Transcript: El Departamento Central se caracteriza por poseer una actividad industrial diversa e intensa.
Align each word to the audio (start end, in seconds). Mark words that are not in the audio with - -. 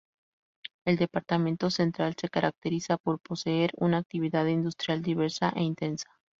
El 0.83 0.97
Departamento 0.97 1.69
Central 1.69 2.15
se 2.19 2.27
caracteriza 2.27 2.97
por 2.97 3.19
poseer 3.19 3.69
una 3.77 3.97
actividad 3.99 4.47
industrial 4.47 5.03
diversa 5.03 5.53
e 5.55 5.61
intensa. 5.61 6.07